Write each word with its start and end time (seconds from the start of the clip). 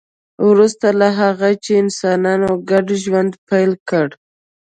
وروسته 0.49 0.87
له 0.99 1.07
هغه 1.19 1.49
چې 1.63 1.71
انسانانو 1.83 2.49
ګډ 2.69 2.87
ژوند 3.03 3.31
پیل 3.47 3.71
کړ 3.89 4.07